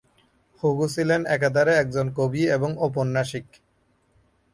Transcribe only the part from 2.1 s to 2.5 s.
কবি